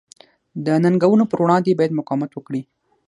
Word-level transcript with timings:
د 0.65 0.67
ننګونو 0.83 1.23
پر 1.31 1.39
وړاندې 1.43 1.77
باید 1.79 1.97
مقاومت 1.99 2.31
وکړي. 2.33 2.61